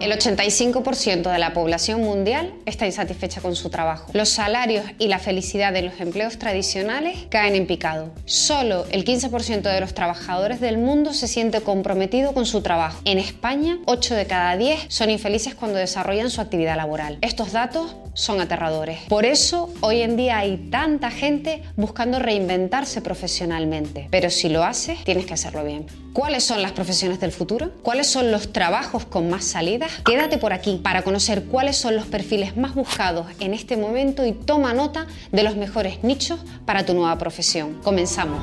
El 0.00 0.12
85% 0.12 1.30
de 1.30 1.38
la 1.38 1.52
población 1.52 2.00
mundial 2.00 2.54
está 2.64 2.86
insatisfecha 2.86 3.42
con 3.42 3.54
su 3.54 3.68
trabajo. 3.68 4.10
Los 4.14 4.30
salarios 4.30 4.86
y 4.98 5.08
la 5.08 5.18
felicidad 5.18 5.74
de 5.74 5.82
los 5.82 6.00
empleos 6.00 6.38
tradicionales 6.38 7.26
caen 7.28 7.54
en 7.54 7.66
picado. 7.66 8.10
Solo 8.24 8.86
el 8.92 9.04
15% 9.04 9.60
de 9.60 9.78
los 9.78 9.92
trabajadores 9.92 10.58
del 10.58 10.78
mundo 10.78 11.12
se 11.12 11.28
siente 11.28 11.60
comprometido 11.60 12.32
con 12.32 12.46
su 12.46 12.62
trabajo. 12.62 13.02
En 13.04 13.18
España, 13.18 13.78
8 13.84 14.14
de 14.14 14.26
cada 14.26 14.56
10 14.56 14.86
son 14.88 15.10
infelices 15.10 15.54
cuando 15.54 15.76
desarrollan 15.76 16.30
su 16.30 16.40
actividad 16.40 16.76
laboral. 16.76 17.18
Estos 17.20 17.52
datos 17.52 17.94
son 18.14 18.40
aterradores. 18.40 19.00
Por 19.08 19.26
eso, 19.26 19.72
hoy 19.82 20.00
en 20.00 20.16
día 20.16 20.38
hay 20.38 20.56
tanta 20.70 21.10
gente 21.10 21.62
buscando 21.76 22.18
reinventarse 22.18 23.02
profesionalmente. 23.02 24.08
Pero 24.10 24.30
si 24.30 24.48
lo 24.48 24.64
haces, 24.64 25.04
tienes 25.04 25.26
que 25.26 25.34
hacerlo 25.34 25.62
bien. 25.62 25.86
¿Cuáles 26.12 26.42
son 26.44 26.60
las 26.60 26.72
profesiones 26.72 27.20
del 27.20 27.32
futuro? 27.32 27.70
¿Cuáles 27.82 28.08
son 28.08 28.32
los 28.32 28.52
trabajos 28.52 29.04
con 29.04 29.30
más 29.30 29.44
salidas? 29.44 29.89
Quédate 30.04 30.38
por 30.38 30.52
aquí 30.52 30.80
para 30.82 31.02
conocer 31.02 31.44
cuáles 31.44 31.76
son 31.76 31.96
los 31.96 32.06
perfiles 32.06 32.56
más 32.56 32.74
buscados 32.74 33.26
en 33.40 33.54
este 33.54 33.76
momento 33.76 34.24
y 34.26 34.32
toma 34.32 34.74
nota 34.74 35.06
de 35.32 35.42
los 35.42 35.56
mejores 35.56 36.02
nichos 36.02 36.40
para 36.64 36.84
tu 36.84 36.94
nueva 36.94 37.16
profesión. 37.18 37.80
Comenzamos. 37.82 38.40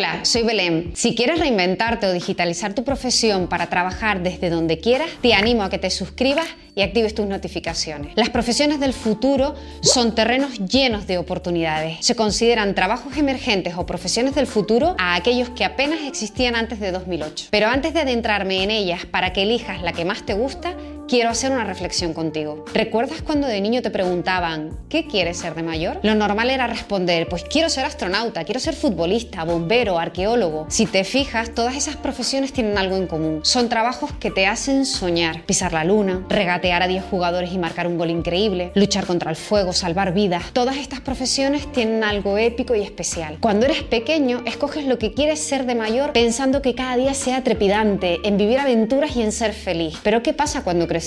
Hola, 0.00 0.24
soy 0.24 0.44
Belén. 0.44 0.92
Si 0.94 1.14
quieres 1.14 1.38
reinventarte 1.38 2.06
o 2.06 2.12
digitalizar 2.14 2.72
tu 2.72 2.84
profesión 2.84 3.48
para 3.48 3.68
trabajar 3.68 4.22
desde 4.22 4.48
donde 4.48 4.78
quieras, 4.78 5.10
te 5.20 5.34
animo 5.34 5.62
a 5.62 5.68
que 5.68 5.76
te 5.76 5.90
suscribas 5.90 6.46
y 6.74 6.80
actives 6.80 7.14
tus 7.14 7.26
notificaciones. 7.26 8.14
Las 8.16 8.30
profesiones 8.30 8.80
del 8.80 8.94
futuro 8.94 9.54
son 9.82 10.14
terrenos 10.14 10.58
llenos 10.58 11.06
de 11.06 11.18
oportunidades. 11.18 11.98
Se 12.00 12.16
consideran 12.16 12.74
trabajos 12.74 13.18
emergentes 13.18 13.74
o 13.76 13.84
profesiones 13.84 14.34
del 14.34 14.46
futuro 14.46 14.96
a 14.98 15.16
aquellos 15.16 15.50
que 15.50 15.66
apenas 15.66 16.00
existían 16.06 16.56
antes 16.56 16.80
de 16.80 16.92
2008. 16.92 17.48
Pero 17.50 17.66
antes 17.66 17.92
de 17.92 18.00
adentrarme 18.00 18.62
en 18.62 18.70
ellas 18.70 19.04
para 19.04 19.34
que 19.34 19.42
elijas 19.42 19.82
la 19.82 19.92
que 19.92 20.06
más 20.06 20.24
te 20.24 20.32
gusta, 20.32 20.74
quiero 21.10 21.30
hacer 21.30 21.50
una 21.50 21.64
reflexión 21.64 22.14
contigo. 22.14 22.64
¿Recuerdas 22.72 23.20
cuando 23.20 23.48
de 23.48 23.60
niño 23.60 23.82
te 23.82 23.90
preguntaban 23.90 24.78
¿qué 24.88 25.08
quieres 25.08 25.38
ser 25.38 25.56
de 25.56 25.64
mayor? 25.64 25.98
Lo 26.04 26.14
normal 26.14 26.50
era 26.50 26.68
responder 26.68 27.28
pues 27.28 27.42
quiero 27.42 27.68
ser 27.68 27.84
astronauta, 27.84 28.44
quiero 28.44 28.60
ser 28.60 28.76
futbolista, 28.76 29.42
bombero, 29.42 29.98
arqueólogo. 29.98 30.66
Si 30.68 30.86
te 30.86 31.02
fijas, 31.02 31.52
todas 31.52 31.74
esas 31.74 31.96
profesiones 31.96 32.52
tienen 32.52 32.78
algo 32.78 32.96
en 32.96 33.08
común. 33.08 33.40
Son 33.42 33.68
trabajos 33.68 34.12
que 34.20 34.30
te 34.30 34.46
hacen 34.46 34.86
soñar, 34.86 35.42
pisar 35.46 35.72
la 35.72 35.82
luna, 35.82 36.24
regatear 36.28 36.84
a 36.84 36.86
10 36.86 37.02
jugadores 37.10 37.52
y 37.52 37.58
marcar 37.58 37.88
un 37.88 37.98
gol 37.98 38.10
increíble, 38.10 38.70
luchar 38.76 39.04
contra 39.04 39.30
el 39.30 39.36
fuego, 39.36 39.72
salvar 39.72 40.14
vidas. 40.14 40.44
Todas 40.52 40.76
estas 40.76 41.00
profesiones 41.00 41.72
tienen 41.72 42.04
algo 42.04 42.38
épico 42.38 42.76
y 42.76 42.82
especial. 42.82 43.38
Cuando 43.40 43.66
eres 43.66 43.82
pequeño, 43.82 44.42
escoges 44.46 44.84
lo 44.84 44.98
que 44.98 45.12
quieres 45.12 45.40
ser 45.40 45.66
de 45.66 45.74
mayor 45.74 46.12
pensando 46.12 46.62
que 46.62 46.76
cada 46.76 46.96
día 46.96 47.14
sea 47.14 47.42
trepidante, 47.42 48.20
en 48.22 48.36
vivir 48.36 48.60
aventuras 48.60 49.16
y 49.16 49.22
en 49.22 49.32
ser 49.32 49.54
feliz. 49.54 49.98
Pero 50.04 50.22
¿qué 50.22 50.32
pasa 50.32 50.62
cuando 50.62 50.86
creces? 50.86 50.99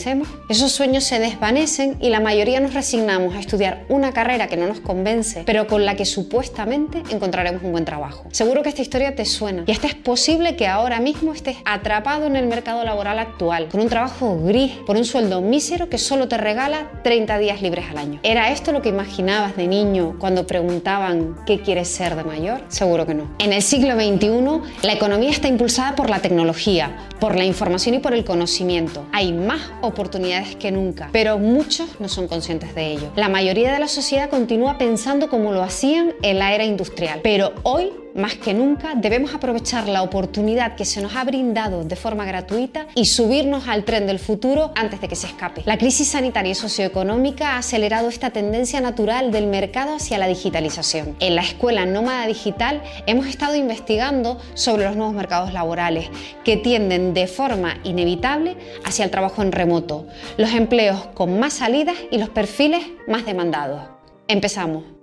Esos 0.49 0.71
sueños 0.71 1.03
se 1.03 1.19
desvanecen 1.19 1.97
y 2.01 2.09
la 2.09 2.19
mayoría 2.19 2.59
nos 2.59 2.73
resignamos 2.73 3.35
a 3.35 3.39
estudiar 3.39 3.85
una 3.89 4.11
carrera 4.11 4.47
que 4.47 4.57
no 4.57 4.67
nos 4.67 4.79
convence, 4.79 5.43
pero 5.45 5.67
con 5.67 5.85
la 5.85 5.95
que 5.95 6.05
supuestamente 6.05 7.03
encontraremos 7.11 7.61
un 7.63 7.71
buen 7.71 7.85
trabajo. 7.85 8.25
Seguro 8.31 8.63
que 8.63 8.69
esta 8.69 8.81
historia 8.81 9.15
te 9.15 9.25
suena 9.25 9.63
y 9.67 9.71
hasta 9.71 9.87
es 9.87 9.95
posible 9.95 10.55
que 10.55 10.67
ahora 10.67 10.99
mismo 10.99 11.33
estés 11.33 11.57
atrapado 11.65 12.25
en 12.25 12.35
el 12.35 12.47
mercado 12.47 12.83
laboral 12.83 13.19
actual, 13.19 13.67
con 13.69 13.81
un 13.81 13.89
trabajo 13.89 14.39
gris, 14.43 14.71
por 14.85 14.97
un 14.97 15.05
sueldo 15.05 15.41
mísero 15.41 15.89
que 15.89 15.97
solo 15.97 16.27
te 16.27 16.37
regala 16.37 16.89
30 17.03 17.37
días 17.37 17.61
libres 17.61 17.85
al 17.89 17.97
año. 17.97 18.19
¿Era 18.23 18.51
esto 18.51 18.71
lo 18.71 18.81
que 18.81 18.89
imaginabas 18.89 19.55
de 19.55 19.67
niño 19.67 20.15
cuando 20.17 20.47
preguntaban 20.47 21.35
qué 21.45 21.61
quieres 21.61 21.87
ser 21.87 22.15
de 22.15 22.23
mayor? 22.23 22.61
Seguro 22.69 23.05
que 23.05 23.13
no. 23.13 23.29
En 23.39 23.53
el 23.53 23.61
siglo 23.61 23.93
XXI, 23.93 24.87
la 24.87 24.93
economía 24.93 25.29
está 25.29 25.47
impulsada 25.47 25.95
por 25.95 26.09
la 26.09 26.19
tecnología, 26.19 26.95
por 27.19 27.35
la 27.35 27.45
información 27.45 27.95
y 27.95 27.99
por 27.99 28.13
el 28.13 28.23
conocimiento. 28.25 29.05
Hay 29.11 29.33
más 29.33 29.61
oportunidades 29.83 30.55
que 30.55 30.71
nunca, 30.71 31.09
pero 31.11 31.37
muchos 31.37 31.99
no 31.99 32.07
son 32.09 32.27
conscientes 32.27 32.73
de 32.73 32.93
ello. 32.93 33.11
La 33.15 33.29
mayoría 33.29 33.71
de 33.71 33.79
la 33.79 33.87
sociedad 33.87 34.29
continúa 34.29 34.77
pensando 34.77 35.29
como 35.29 35.51
lo 35.51 35.61
hacían 35.61 36.13
en 36.21 36.39
la 36.39 36.53
era 36.53 36.65
industrial, 36.65 37.19
pero 37.23 37.53
hoy 37.63 37.91
más 38.15 38.35
que 38.35 38.53
nunca 38.53 38.95
debemos 38.95 39.33
aprovechar 39.33 39.87
la 39.87 40.03
oportunidad 40.03 40.75
que 40.75 40.85
se 40.85 41.01
nos 41.01 41.15
ha 41.15 41.23
brindado 41.23 41.83
de 41.83 41.95
forma 41.95 42.25
gratuita 42.25 42.87
y 42.95 43.05
subirnos 43.05 43.67
al 43.67 43.83
tren 43.83 44.07
del 44.07 44.19
futuro 44.19 44.71
antes 44.75 45.01
de 45.01 45.07
que 45.07 45.15
se 45.15 45.27
escape. 45.27 45.63
La 45.65 45.77
crisis 45.77 46.09
sanitaria 46.09 46.51
y 46.51 46.55
socioeconómica 46.55 47.53
ha 47.53 47.57
acelerado 47.57 48.09
esta 48.09 48.31
tendencia 48.31 48.81
natural 48.81 49.31
del 49.31 49.47
mercado 49.47 49.95
hacia 49.95 50.17
la 50.17 50.27
digitalización. 50.27 51.15
En 51.19 51.35
la 51.35 51.41
Escuela 51.41 51.85
Nómada 51.85 52.27
Digital 52.27 52.81
hemos 53.07 53.27
estado 53.27 53.55
investigando 53.55 54.39
sobre 54.53 54.85
los 54.85 54.95
nuevos 54.95 55.15
mercados 55.15 55.53
laborales 55.53 56.09
que 56.43 56.57
tienden 56.57 57.13
de 57.13 57.27
forma 57.27 57.77
inevitable 57.83 58.57
hacia 58.85 59.05
el 59.05 59.11
trabajo 59.11 59.41
en 59.41 59.51
remoto, 59.51 60.07
los 60.37 60.51
empleos 60.51 61.07
con 61.13 61.39
más 61.39 61.53
salidas 61.53 61.95
y 62.11 62.17
los 62.17 62.29
perfiles 62.29 62.83
más 63.07 63.25
demandados. 63.25 63.81
Empezamos. 64.27 65.02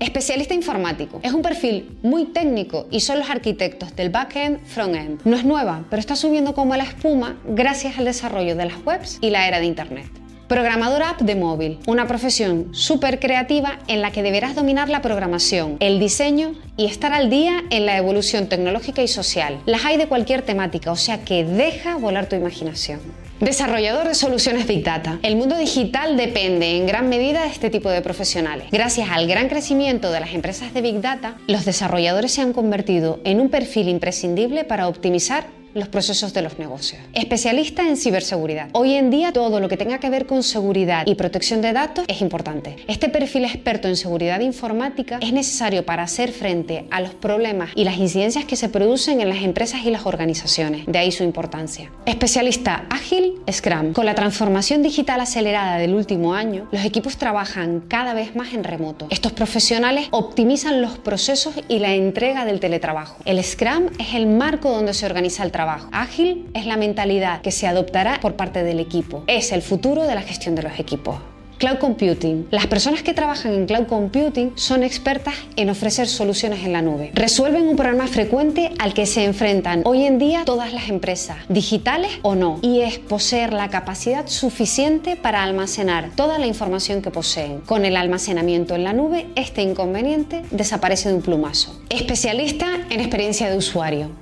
Especialista 0.00 0.54
informático. 0.54 1.20
Es 1.22 1.34
un 1.34 1.42
perfil 1.42 1.98
muy 2.02 2.24
técnico 2.24 2.86
y 2.90 3.00
son 3.00 3.18
los 3.18 3.28
arquitectos 3.28 3.94
del 3.94 4.08
backend, 4.08 4.64
frontend. 4.64 5.20
No 5.26 5.36
es 5.36 5.44
nueva, 5.44 5.84
pero 5.90 6.00
está 6.00 6.16
subiendo 6.16 6.54
como 6.54 6.74
la 6.74 6.84
espuma 6.84 7.36
gracias 7.46 7.98
al 7.98 8.06
desarrollo 8.06 8.56
de 8.56 8.64
las 8.64 8.78
webs 8.86 9.18
y 9.20 9.28
la 9.28 9.46
era 9.46 9.60
de 9.60 9.66
Internet. 9.66 10.06
Programador 10.48 11.02
app 11.02 11.20
de 11.20 11.36
móvil, 11.36 11.78
una 11.86 12.08
profesión 12.08 12.74
súper 12.74 13.20
creativa 13.20 13.78
en 13.88 14.00
la 14.00 14.10
que 14.10 14.22
deberás 14.22 14.54
dominar 14.54 14.88
la 14.88 15.02
programación, 15.02 15.76
el 15.80 16.00
diseño 16.00 16.54
y 16.78 16.86
estar 16.86 17.12
al 17.12 17.28
día 17.28 17.62
en 17.68 17.84
la 17.84 17.98
evolución 17.98 18.48
tecnológica 18.48 19.02
y 19.02 19.06
social. 19.06 19.60
Las 19.66 19.84
hay 19.84 19.98
de 19.98 20.08
cualquier 20.08 20.40
temática, 20.40 20.90
o 20.92 20.96
sea 20.96 21.26
que 21.26 21.44
deja 21.44 21.98
volar 21.98 22.26
tu 22.26 22.36
imaginación. 22.36 23.00
Desarrollador 23.40 24.06
de 24.06 24.14
soluciones 24.14 24.66
Big 24.66 24.84
Data. 24.84 25.18
El 25.22 25.36
mundo 25.36 25.56
digital 25.56 26.18
depende 26.18 26.76
en 26.76 26.86
gran 26.86 27.08
medida 27.08 27.40
de 27.40 27.48
este 27.48 27.70
tipo 27.70 27.88
de 27.88 28.02
profesionales. 28.02 28.66
Gracias 28.70 29.08
al 29.10 29.26
gran 29.26 29.48
crecimiento 29.48 30.12
de 30.12 30.20
las 30.20 30.34
empresas 30.34 30.74
de 30.74 30.82
Big 30.82 31.00
Data, 31.00 31.38
los 31.46 31.64
desarrolladores 31.64 32.32
se 32.32 32.42
han 32.42 32.52
convertido 32.52 33.18
en 33.24 33.40
un 33.40 33.48
perfil 33.48 33.88
imprescindible 33.88 34.64
para 34.64 34.88
optimizar 34.88 35.46
los 35.74 35.88
procesos 35.88 36.32
de 36.34 36.42
los 36.42 36.58
negocios. 36.58 37.00
Especialista 37.14 37.86
en 37.86 37.96
ciberseguridad. 37.96 38.68
Hoy 38.72 38.94
en 38.94 39.10
día 39.10 39.32
todo 39.32 39.60
lo 39.60 39.68
que 39.68 39.76
tenga 39.76 39.98
que 39.98 40.10
ver 40.10 40.26
con 40.26 40.42
seguridad 40.42 41.06
y 41.06 41.14
protección 41.14 41.62
de 41.62 41.72
datos 41.72 42.04
es 42.08 42.20
importante. 42.20 42.76
Este 42.88 43.08
perfil 43.08 43.44
experto 43.44 43.88
en 43.88 43.96
seguridad 43.96 44.40
informática 44.40 45.18
es 45.20 45.32
necesario 45.32 45.84
para 45.84 46.02
hacer 46.02 46.32
frente 46.32 46.86
a 46.90 47.00
los 47.00 47.14
problemas 47.14 47.70
y 47.74 47.84
las 47.84 47.98
incidencias 47.98 48.44
que 48.44 48.56
se 48.56 48.68
producen 48.68 49.20
en 49.20 49.28
las 49.28 49.42
empresas 49.42 49.82
y 49.84 49.90
las 49.90 50.06
organizaciones. 50.06 50.86
De 50.86 50.98
ahí 50.98 51.12
su 51.12 51.22
importancia. 51.22 51.90
Especialista 52.06 52.86
ágil 52.90 53.34
Scrum. 53.50 53.92
Con 53.92 54.06
la 54.06 54.14
transformación 54.14 54.82
digital 54.82 55.20
acelerada 55.20 55.78
del 55.78 55.94
último 55.94 56.34
año, 56.34 56.68
los 56.72 56.84
equipos 56.84 57.16
trabajan 57.16 57.80
cada 57.86 58.14
vez 58.14 58.34
más 58.34 58.52
en 58.54 58.64
remoto. 58.64 59.06
Estos 59.10 59.32
profesionales 59.32 60.08
optimizan 60.10 60.82
los 60.82 60.98
procesos 60.98 61.54
y 61.68 61.78
la 61.78 61.94
entrega 61.94 62.44
del 62.44 62.60
teletrabajo. 62.60 63.16
El 63.24 63.42
Scrum 63.42 63.86
es 63.98 64.14
el 64.14 64.26
marco 64.26 64.70
donde 64.70 64.94
se 64.94 65.06
organiza 65.06 65.44
el 65.44 65.52
trabajo 65.52 65.59
Ágil 65.92 66.48
es 66.54 66.66
la 66.66 66.76
mentalidad 66.76 67.42
que 67.42 67.50
se 67.50 67.66
adoptará 67.66 68.18
por 68.20 68.34
parte 68.34 68.62
del 68.62 68.80
equipo. 68.80 69.24
Es 69.26 69.52
el 69.52 69.62
futuro 69.62 70.06
de 70.06 70.14
la 70.14 70.22
gestión 70.22 70.54
de 70.54 70.62
los 70.62 70.78
equipos. 70.78 71.16
Cloud 71.60 71.76
Computing. 71.76 72.46
Las 72.50 72.66
personas 72.68 73.02
que 73.02 73.12
trabajan 73.12 73.52
en 73.52 73.66
Cloud 73.66 73.86
Computing 73.86 74.52
son 74.54 74.82
expertas 74.82 75.34
en 75.56 75.68
ofrecer 75.68 76.08
soluciones 76.08 76.64
en 76.64 76.72
la 76.72 76.80
nube. 76.80 77.10
Resuelven 77.12 77.68
un 77.68 77.76
problema 77.76 78.06
frecuente 78.06 78.72
al 78.78 78.94
que 78.94 79.04
se 79.04 79.24
enfrentan 79.24 79.82
hoy 79.84 80.04
en 80.06 80.18
día 80.18 80.46
todas 80.46 80.72
las 80.72 80.88
empresas, 80.88 81.36
digitales 81.50 82.12
o 82.22 82.34
no, 82.34 82.60
y 82.62 82.80
es 82.80 82.98
poseer 82.98 83.52
la 83.52 83.68
capacidad 83.68 84.26
suficiente 84.26 85.16
para 85.16 85.42
almacenar 85.42 86.08
toda 86.16 86.38
la 86.38 86.46
información 86.46 87.02
que 87.02 87.10
poseen. 87.10 87.60
Con 87.60 87.84
el 87.84 87.98
almacenamiento 87.98 88.74
en 88.74 88.84
la 88.84 88.94
nube, 88.94 89.26
este 89.36 89.60
inconveniente 89.60 90.42
desaparece 90.50 91.10
de 91.10 91.16
un 91.16 91.20
plumazo. 91.20 91.78
Especialista 91.90 92.68
en 92.88 93.00
experiencia 93.00 93.50
de 93.50 93.58
usuario. 93.58 94.12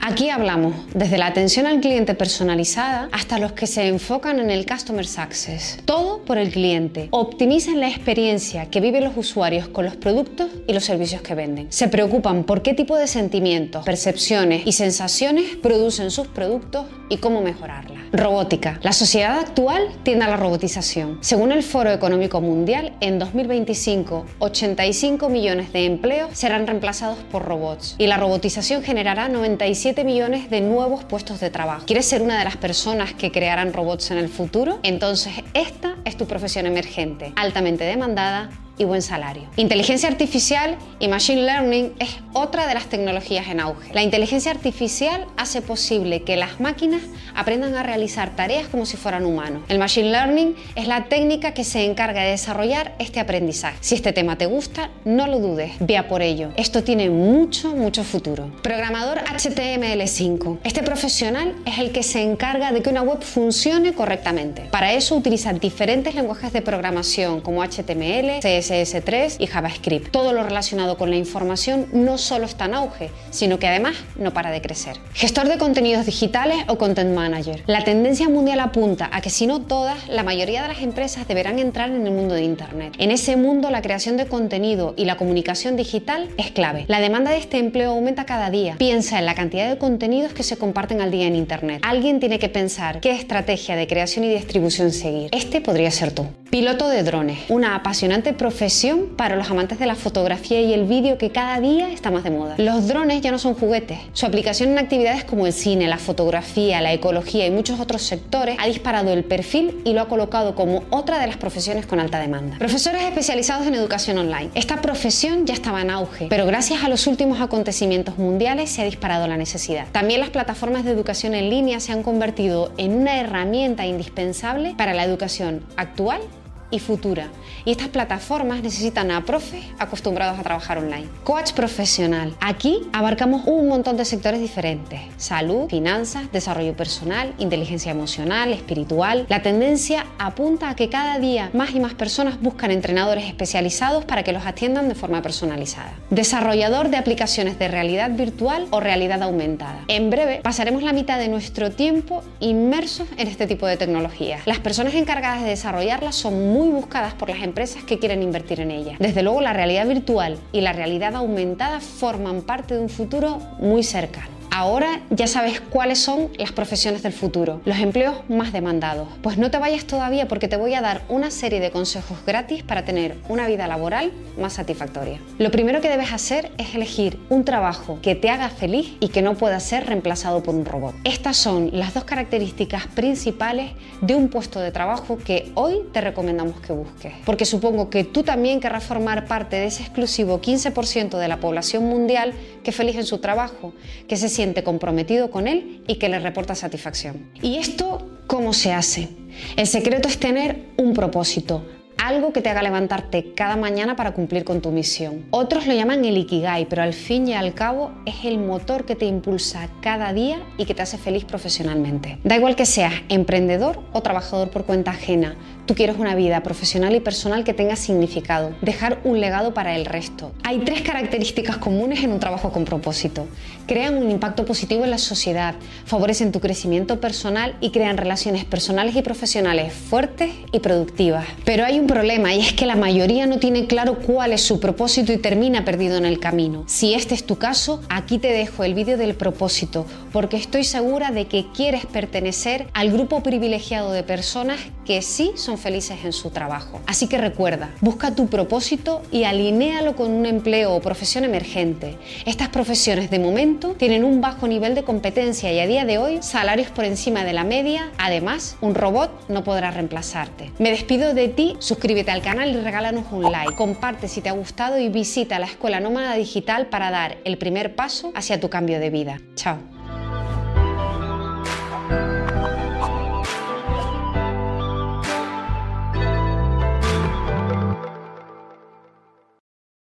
Aquí 0.00 0.30
hablamos 0.30 0.74
desde 0.94 1.18
la 1.18 1.26
atención 1.26 1.66
al 1.66 1.80
cliente 1.80 2.14
personalizada 2.14 3.08
hasta 3.12 3.38
los 3.38 3.52
que 3.52 3.66
se 3.66 3.86
enfocan 3.88 4.38
en 4.38 4.50
el 4.50 4.66
Customer 4.66 5.06
Success. 5.06 5.78
Todo 5.84 6.22
por 6.22 6.38
el 6.38 6.50
cliente. 6.50 7.08
Optimizan 7.10 7.80
la 7.80 7.88
experiencia 7.88 8.66
que 8.66 8.80
viven 8.80 9.04
los 9.04 9.16
usuarios 9.16 9.68
con 9.68 9.84
los 9.84 9.96
productos 9.96 10.50
y 10.66 10.72
los 10.72 10.84
servicios 10.84 11.22
que 11.22 11.34
venden. 11.34 11.66
Se 11.70 11.88
preocupan 11.88 12.44
por 12.44 12.62
qué 12.62 12.74
tipo 12.74 12.96
de 12.96 13.06
sentimientos, 13.06 13.84
percepciones 13.84 14.66
y 14.66 14.72
sensaciones 14.72 15.56
producen 15.56 16.10
sus 16.10 16.26
productos 16.28 16.86
y 17.08 17.18
cómo 17.18 17.42
mejorarlas. 17.42 17.95
Robótica. 18.16 18.78
La 18.82 18.92
sociedad 18.92 19.38
actual 19.38 19.88
tiende 20.02 20.24
a 20.24 20.28
la 20.28 20.38
robotización. 20.38 21.18
Según 21.20 21.52
el 21.52 21.62
Foro 21.62 21.90
Económico 21.90 22.40
Mundial, 22.40 22.94
en 23.00 23.18
2025, 23.18 24.24
85 24.38 25.28
millones 25.28 25.70
de 25.72 25.84
empleos 25.84 26.30
serán 26.32 26.66
reemplazados 26.66 27.18
por 27.30 27.44
robots 27.44 27.94
y 27.98 28.06
la 28.06 28.16
robotización 28.16 28.82
generará 28.82 29.28
97 29.28 30.02
millones 30.04 30.48
de 30.48 30.62
nuevos 30.62 31.04
puestos 31.04 31.40
de 31.40 31.50
trabajo. 31.50 31.84
¿Quieres 31.86 32.06
ser 32.06 32.22
una 32.22 32.38
de 32.38 32.44
las 32.44 32.56
personas 32.56 33.12
que 33.12 33.30
crearán 33.30 33.74
robots 33.74 34.10
en 34.10 34.18
el 34.18 34.30
futuro? 34.30 34.78
Entonces, 34.82 35.34
esta 35.52 35.96
es 36.06 36.16
tu 36.16 36.26
profesión 36.26 36.64
emergente, 36.64 37.34
altamente 37.36 37.84
demandada 37.84 38.50
y 38.78 38.84
buen 38.84 39.02
salario. 39.02 39.44
Inteligencia 39.56 40.08
artificial 40.08 40.76
y 40.98 41.08
machine 41.08 41.42
learning 41.42 41.94
es 41.98 42.16
otra 42.32 42.66
de 42.66 42.74
las 42.74 42.86
tecnologías 42.86 43.48
en 43.48 43.60
auge. 43.60 43.92
La 43.92 44.02
inteligencia 44.02 44.50
artificial 44.50 45.26
hace 45.36 45.62
posible 45.62 46.22
que 46.22 46.36
las 46.36 46.60
máquinas 46.60 47.02
aprendan 47.34 47.74
a 47.74 47.82
realizar 47.82 48.36
tareas 48.36 48.68
como 48.68 48.86
si 48.86 48.96
fueran 48.96 49.24
humanos. 49.24 49.62
El 49.68 49.78
machine 49.78 50.10
learning 50.10 50.54
es 50.74 50.86
la 50.86 51.04
técnica 51.04 51.54
que 51.54 51.64
se 51.64 51.84
encarga 51.84 52.22
de 52.22 52.30
desarrollar 52.30 52.94
este 52.98 53.20
aprendizaje. 53.20 53.78
Si 53.80 53.94
este 53.94 54.12
tema 54.12 54.36
te 54.36 54.46
gusta, 54.46 54.90
no 55.04 55.26
lo 55.26 55.38
dudes, 55.38 55.72
vea 55.80 56.08
por 56.08 56.22
ello. 56.22 56.50
Esto 56.56 56.82
tiene 56.82 57.08
mucho, 57.10 57.74
mucho 57.74 58.04
futuro. 58.04 58.50
Programador 58.62 59.18
HTML5. 59.24 60.58
Este 60.64 60.82
profesional 60.82 61.54
es 61.64 61.78
el 61.78 61.92
que 61.92 62.02
se 62.02 62.22
encarga 62.22 62.72
de 62.72 62.82
que 62.82 62.90
una 62.90 63.02
web 63.02 63.22
funcione 63.22 63.92
correctamente. 63.92 64.62
Para 64.70 64.92
eso 64.92 65.14
utiliza 65.14 65.52
diferentes 65.52 66.14
lenguajes 66.14 66.52
de 66.52 66.62
programación 66.62 67.40
como 67.40 67.62
HTML, 67.62 68.40
CSS, 68.40 68.65
CSS3 68.70 69.36
y 69.38 69.46
JavaScript. 69.46 70.10
Todo 70.10 70.32
lo 70.32 70.42
relacionado 70.42 70.96
con 70.96 71.10
la 71.10 71.16
información 71.16 71.86
no 71.92 72.18
solo 72.18 72.46
está 72.46 72.66
en 72.66 72.74
auge, 72.74 73.10
sino 73.30 73.58
que 73.58 73.66
además 73.66 73.94
no 74.16 74.32
para 74.32 74.50
de 74.50 74.60
crecer. 74.60 74.96
Gestor 75.14 75.48
de 75.48 75.58
contenidos 75.58 76.06
digitales 76.06 76.58
o 76.68 76.78
Content 76.78 77.14
Manager. 77.14 77.62
La 77.66 77.84
tendencia 77.84 78.28
mundial 78.28 78.60
apunta 78.60 79.08
a 79.12 79.20
que 79.20 79.30
si 79.30 79.46
no 79.46 79.62
todas, 79.62 80.08
la 80.08 80.22
mayoría 80.22 80.62
de 80.62 80.68
las 80.68 80.82
empresas 80.82 81.28
deberán 81.28 81.58
entrar 81.58 81.90
en 81.90 82.06
el 82.06 82.12
mundo 82.12 82.34
de 82.34 82.42
Internet. 82.42 82.94
En 82.98 83.10
ese 83.10 83.36
mundo 83.36 83.70
la 83.70 83.82
creación 83.82 84.16
de 84.16 84.26
contenido 84.26 84.94
y 84.96 85.04
la 85.04 85.16
comunicación 85.16 85.76
digital 85.76 86.28
es 86.36 86.50
clave. 86.50 86.84
La 86.88 87.00
demanda 87.00 87.30
de 87.30 87.38
este 87.38 87.58
empleo 87.58 87.90
aumenta 87.92 88.26
cada 88.26 88.50
día. 88.50 88.76
Piensa 88.78 89.18
en 89.18 89.26
la 89.26 89.34
cantidad 89.34 89.68
de 89.68 89.78
contenidos 89.78 90.32
que 90.32 90.42
se 90.42 90.56
comparten 90.56 91.00
al 91.00 91.10
día 91.10 91.26
en 91.26 91.36
Internet. 91.36 91.80
Alguien 91.84 92.20
tiene 92.20 92.38
que 92.38 92.48
pensar 92.48 93.00
qué 93.00 93.12
estrategia 93.12 93.76
de 93.76 93.86
creación 93.86 94.24
y 94.24 94.34
distribución 94.34 94.92
seguir. 94.92 95.30
Este 95.32 95.60
podría 95.60 95.90
ser 95.90 96.12
tú. 96.12 96.26
Piloto 96.56 96.88
de 96.88 97.02
drones, 97.02 97.40
una 97.50 97.74
apasionante 97.74 98.32
profesión 98.32 99.08
para 99.14 99.36
los 99.36 99.50
amantes 99.50 99.78
de 99.78 99.84
la 99.84 99.94
fotografía 99.94 100.58
y 100.62 100.72
el 100.72 100.86
vídeo 100.86 101.18
que 101.18 101.28
cada 101.28 101.60
día 101.60 101.92
está 101.92 102.10
más 102.10 102.24
de 102.24 102.30
moda. 102.30 102.54
Los 102.56 102.88
drones 102.88 103.20
ya 103.20 103.30
no 103.30 103.38
son 103.38 103.52
juguetes. 103.52 103.98
Su 104.14 104.24
aplicación 104.24 104.70
en 104.70 104.78
actividades 104.78 105.24
como 105.24 105.46
el 105.46 105.52
cine, 105.52 105.86
la 105.86 105.98
fotografía, 105.98 106.80
la 106.80 106.94
ecología 106.94 107.46
y 107.46 107.50
muchos 107.50 107.78
otros 107.78 108.00
sectores 108.04 108.56
ha 108.58 108.66
disparado 108.68 109.12
el 109.12 109.22
perfil 109.22 109.82
y 109.84 109.92
lo 109.92 110.00
ha 110.00 110.08
colocado 110.08 110.54
como 110.54 110.84
otra 110.88 111.18
de 111.18 111.26
las 111.26 111.36
profesiones 111.36 111.84
con 111.84 112.00
alta 112.00 112.20
demanda. 112.20 112.56
Profesores 112.56 113.02
especializados 113.02 113.66
en 113.66 113.74
educación 113.74 114.16
online. 114.16 114.48
Esta 114.54 114.80
profesión 114.80 115.44
ya 115.44 115.52
estaba 115.52 115.82
en 115.82 115.90
auge, 115.90 116.28
pero 116.30 116.46
gracias 116.46 116.82
a 116.82 116.88
los 116.88 117.06
últimos 117.06 117.42
acontecimientos 117.42 118.16
mundiales 118.16 118.70
se 118.70 118.80
ha 118.80 118.86
disparado 118.86 119.26
la 119.26 119.36
necesidad. 119.36 119.88
También 119.92 120.20
las 120.20 120.30
plataformas 120.30 120.86
de 120.86 120.92
educación 120.92 121.34
en 121.34 121.50
línea 121.50 121.80
se 121.80 121.92
han 121.92 122.02
convertido 122.02 122.72
en 122.78 122.94
una 122.94 123.20
herramienta 123.20 123.84
indispensable 123.84 124.74
para 124.74 124.94
la 124.94 125.04
educación 125.04 125.60
actual 125.76 126.22
y 126.70 126.78
futura. 126.78 127.28
Y 127.64 127.70
estas 127.70 127.88
plataformas 127.88 128.62
necesitan 128.62 129.10
a 129.10 129.24
profes 129.24 129.64
acostumbrados 129.78 130.38
a 130.38 130.42
trabajar 130.42 130.78
online. 130.78 131.08
Coach 131.24 131.52
profesional. 131.52 132.34
Aquí 132.40 132.82
abarcamos 132.92 133.42
un 133.46 133.68
montón 133.68 133.96
de 133.96 134.04
sectores 134.04 134.40
diferentes. 134.40 135.00
Salud, 135.16 135.68
finanzas, 135.68 136.30
desarrollo 136.32 136.76
personal, 136.76 137.34
inteligencia 137.38 137.90
emocional, 137.90 138.52
espiritual. 138.52 139.26
La 139.28 139.42
tendencia 139.42 140.06
apunta 140.18 140.70
a 140.70 140.76
que 140.76 140.88
cada 140.88 141.18
día 141.18 141.50
más 141.52 141.74
y 141.74 141.80
más 141.80 141.94
personas 141.94 142.40
buscan 142.40 142.70
entrenadores 142.70 143.24
especializados 143.24 144.04
para 144.04 144.22
que 144.22 144.32
los 144.32 144.46
atiendan 144.46 144.88
de 144.88 144.94
forma 144.94 145.22
personalizada. 145.22 145.92
Desarrollador 146.10 146.90
de 146.90 146.96
aplicaciones 146.96 147.58
de 147.58 147.68
realidad 147.68 148.10
virtual 148.10 148.66
o 148.70 148.80
realidad 148.80 149.22
aumentada. 149.22 149.80
En 149.88 150.10
breve 150.10 150.40
pasaremos 150.42 150.82
la 150.82 150.92
mitad 150.92 151.18
de 151.18 151.28
nuestro 151.28 151.70
tiempo 151.70 152.22
inmersos 152.40 153.08
en 153.16 153.28
este 153.28 153.46
tipo 153.46 153.66
de 153.66 153.76
tecnologías. 153.76 154.42
Las 154.46 154.58
personas 154.58 154.94
encargadas 154.94 155.42
de 155.42 155.50
desarrollarlas 155.50 156.14
son 156.14 156.52
muy 156.52 156.55
buscadas 156.64 157.14
por 157.14 157.28
las 157.28 157.42
empresas 157.42 157.84
que 157.84 157.98
quieren 157.98 158.22
invertir 158.22 158.60
en 158.60 158.70
ella. 158.70 158.96
Desde 158.98 159.22
luego 159.22 159.40
la 159.40 159.52
realidad 159.52 159.86
virtual 159.86 160.38
y 160.52 160.60
la 160.60 160.72
realidad 160.72 161.14
aumentada 161.14 161.80
forman 161.80 162.42
parte 162.42 162.74
de 162.74 162.80
un 162.80 162.88
futuro 162.88 163.38
muy 163.58 163.82
cercano. 163.82 164.35
Ahora 164.58 165.02
ya 165.10 165.26
sabes 165.26 165.60
cuáles 165.60 165.98
son 165.98 166.30
las 166.38 166.50
profesiones 166.50 167.02
del 167.02 167.12
futuro, 167.12 167.60
los 167.66 167.76
empleos 167.76 168.16
más 168.30 168.54
demandados. 168.54 169.06
Pues 169.20 169.36
no 169.36 169.50
te 169.50 169.58
vayas 169.58 169.84
todavía 169.84 170.28
porque 170.28 170.48
te 170.48 170.56
voy 170.56 170.72
a 170.72 170.80
dar 170.80 171.02
una 171.10 171.30
serie 171.30 171.60
de 171.60 171.70
consejos 171.70 172.16
gratis 172.26 172.62
para 172.62 172.86
tener 172.86 173.18
una 173.28 173.46
vida 173.48 173.66
laboral 173.66 174.12
más 174.38 174.54
satisfactoria. 174.54 175.20
Lo 175.36 175.50
primero 175.50 175.82
que 175.82 175.90
debes 175.90 176.10
hacer 176.10 176.52
es 176.56 176.74
elegir 176.74 177.18
un 177.28 177.44
trabajo 177.44 177.98
que 178.00 178.14
te 178.14 178.30
haga 178.30 178.48
feliz 178.48 178.96
y 178.98 179.08
que 179.08 179.20
no 179.20 179.34
pueda 179.34 179.60
ser 179.60 179.84
reemplazado 179.84 180.42
por 180.42 180.54
un 180.54 180.64
robot. 180.64 180.94
Estas 181.04 181.36
son 181.36 181.68
las 181.74 181.92
dos 181.92 182.04
características 182.04 182.86
principales 182.86 183.72
de 184.00 184.14
un 184.14 184.30
puesto 184.30 184.60
de 184.60 184.72
trabajo 184.72 185.18
que 185.18 185.52
hoy 185.54 185.82
te 185.92 186.00
recomendamos 186.00 186.62
que 186.62 186.72
busques. 186.72 187.12
Porque 187.26 187.44
supongo 187.44 187.90
que 187.90 188.04
tú 188.04 188.22
también 188.22 188.60
querrás 188.60 188.84
formar 188.84 189.26
parte 189.26 189.56
de 189.56 189.66
ese 189.66 189.82
exclusivo 189.82 190.40
15% 190.40 191.18
de 191.18 191.28
la 191.28 191.40
población 191.40 191.84
mundial 191.84 192.32
que 192.64 192.70
es 192.70 192.76
feliz 192.76 192.96
en 192.96 193.04
su 193.04 193.18
trabajo, 193.18 193.74
que 194.08 194.16
se 194.16 194.30
siente 194.30 194.45
comprometido 194.64 195.30
con 195.30 195.46
él 195.48 195.82
y 195.86 195.96
que 195.96 196.08
le 196.08 196.18
reporta 196.18 196.54
satisfacción. 196.54 197.30
¿Y 197.42 197.56
esto 197.56 198.20
cómo 198.26 198.52
se 198.52 198.72
hace? 198.72 199.08
El 199.56 199.66
secreto 199.66 200.08
es 200.08 200.18
tener 200.18 200.66
un 200.76 200.94
propósito, 200.94 201.64
algo 201.98 202.32
que 202.32 202.42
te 202.42 202.48
haga 202.48 202.62
levantarte 202.62 203.32
cada 203.34 203.56
mañana 203.56 203.96
para 203.96 204.12
cumplir 204.12 204.44
con 204.44 204.60
tu 204.60 204.70
misión. 204.70 205.26
Otros 205.30 205.66
lo 205.66 205.74
llaman 205.74 206.04
el 206.04 206.16
Ikigai, 206.16 206.66
pero 206.66 206.82
al 206.82 206.92
fin 206.92 207.28
y 207.28 207.34
al 207.34 207.54
cabo 207.54 207.92
es 208.04 208.24
el 208.24 208.38
motor 208.38 208.84
que 208.84 208.96
te 208.96 209.06
impulsa 209.06 209.68
cada 209.80 210.12
día 210.12 210.38
y 210.58 210.64
que 210.64 210.74
te 210.74 210.82
hace 210.82 210.98
feliz 210.98 211.24
profesionalmente. 211.24 212.18
Da 212.24 212.36
igual 212.36 212.56
que 212.56 212.66
seas 212.66 212.94
emprendedor 213.08 213.80
o 213.92 214.02
trabajador 214.02 214.50
por 214.50 214.64
cuenta 214.64 214.92
ajena, 214.92 215.36
Tú 215.66 215.74
quieres 215.74 215.96
una 215.98 216.14
vida 216.14 216.44
profesional 216.44 216.94
y 216.94 217.00
personal 217.00 217.42
que 217.42 217.52
tenga 217.52 217.74
significado, 217.74 218.54
dejar 218.62 219.00
un 219.02 219.20
legado 219.20 219.52
para 219.52 219.74
el 219.74 219.84
resto. 219.84 220.30
Hay 220.44 220.60
tres 220.60 220.82
características 220.82 221.56
comunes 221.56 222.04
en 222.04 222.12
un 222.12 222.20
trabajo 222.20 222.52
con 222.52 222.64
propósito. 222.64 223.26
Crean 223.66 223.96
un 223.96 224.08
impacto 224.08 224.44
positivo 224.44 224.84
en 224.84 224.90
la 224.90 224.98
sociedad, 224.98 225.56
favorecen 225.84 226.30
tu 226.30 226.38
crecimiento 226.38 227.00
personal 227.00 227.56
y 227.60 227.70
crean 227.70 227.96
relaciones 227.96 228.44
personales 228.44 228.94
y 228.94 229.02
profesionales 229.02 229.72
fuertes 229.72 230.30
y 230.52 230.60
productivas. 230.60 231.26
Pero 231.44 231.64
hay 231.64 231.80
problema 231.86 232.34
y 232.34 232.40
es 232.40 232.52
que 232.52 232.66
la 232.66 232.76
mayoría 232.76 233.26
no 233.26 233.38
tiene 233.38 233.66
claro 233.66 233.98
cuál 233.98 234.32
es 234.32 234.42
su 234.42 234.60
propósito 234.60 235.12
y 235.12 235.18
termina 235.18 235.64
perdido 235.64 235.96
en 235.96 236.04
el 236.04 236.18
camino. 236.18 236.64
Si 236.66 236.94
este 236.94 237.14
es 237.14 237.24
tu 237.24 237.36
caso, 237.36 237.80
aquí 237.88 238.18
te 238.18 238.28
dejo 238.28 238.64
el 238.64 238.74
vídeo 238.74 238.96
del 238.96 239.14
propósito, 239.14 239.86
porque 240.12 240.36
estoy 240.36 240.64
segura 240.64 241.10
de 241.10 241.26
que 241.26 241.46
quieres 241.54 241.86
pertenecer 241.86 242.66
al 242.72 242.90
grupo 242.90 243.22
privilegiado 243.22 243.92
de 243.92 244.02
personas 244.02 244.60
que 244.84 245.02
sí 245.02 245.32
son 245.34 245.58
felices 245.58 245.98
en 246.04 246.12
su 246.12 246.30
trabajo. 246.30 246.80
Así 246.86 247.08
que 247.08 247.18
recuerda, 247.18 247.70
busca 247.80 248.14
tu 248.14 248.28
propósito 248.28 249.02
y 249.10 249.24
alinéalo 249.24 249.96
con 249.96 250.12
un 250.12 250.26
empleo 250.26 250.74
o 250.74 250.80
profesión 250.80 251.24
emergente. 251.24 251.96
Estas 252.24 252.48
profesiones 252.48 253.10
de 253.10 253.18
momento 253.18 253.74
tienen 253.76 254.04
un 254.04 254.20
bajo 254.20 254.46
nivel 254.46 254.74
de 254.74 254.84
competencia 254.84 255.52
y 255.52 255.58
a 255.58 255.66
día 255.66 255.84
de 255.84 255.98
hoy 255.98 256.18
salarios 256.22 256.70
por 256.70 256.84
encima 256.84 257.24
de 257.24 257.32
la 257.32 257.44
media. 257.44 257.90
Además, 257.98 258.56
un 258.60 258.74
robot 258.74 259.10
no 259.28 259.42
podrá 259.42 259.70
reemplazarte. 259.70 260.52
Me 260.58 260.70
despido 260.70 261.14
de 261.14 261.28
ti, 261.28 261.56
suscríbete 261.76 262.10
al 262.10 262.22
canal 262.22 262.48
y 262.48 262.56
regálanos 262.56 263.04
un 263.12 263.30
like. 263.30 263.54
Comparte 263.54 264.08
si 264.08 264.22
te 264.22 264.30
ha 264.30 264.32
gustado 264.32 264.78
y 264.78 264.88
visita 264.88 265.38
la 265.38 265.44
Escuela 265.44 265.78
Nómada 265.78 266.14
Digital 266.14 266.68
para 266.68 266.90
dar 266.90 267.18
el 267.24 267.36
primer 267.36 267.74
paso 267.74 268.12
hacia 268.14 268.40
tu 268.40 268.48
cambio 268.48 268.80
de 268.80 268.88
vida. 268.88 269.20
Chao. 269.34 269.75